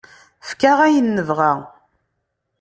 Efk-aɣ 0.43 0.79
ayen 0.87 1.11
nebɣa. 1.15 1.53